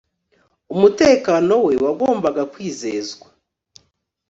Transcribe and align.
Umutekano 0.73 1.53
we 1.65 1.73
wagombaga 1.85 2.43
kwizezwa 2.53 3.27